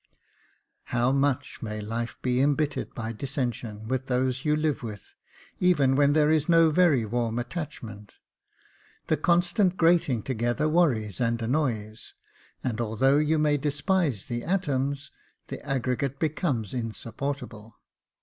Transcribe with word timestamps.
How 0.85 1.11
much 1.11 1.61
may 1.61 1.79
life 1.79 2.17
be 2.23 2.41
embittered 2.41 2.95
by 2.95 3.13
dissension 3.13 3.87
with 3.87 4.07
those 4.07 4.43
you 4.43 4.55
live 4.55 4.81
with, 4.81 5.13
even 5.59 5.95
where 5.95 6.07
there 6.07 6.31
is 6.31 6.49
no 6.49 6.71
very 6.71 7.05
warm 7.05 7.37
attach 7.37 7.83
ment; 7.83 8.15
the 9.05 9.15
constant 9.15 9.77
grating 9.77 10.23
together 10.23 10.67
worries 10.67 11.21
and 11.21 11.39
annoys, 11.39 12.15
and 12.63 12.81
although 12.81 13.19
you 13.19 13.37
may 13.37 13.57
despise 13.57 14.25
the 14.25 14.43
atoms, 14.43 15.11
the 15.49 15.63
aggregate 15.63 16.17
becomes 16.17 16.73
insupportable. 16.73 17.75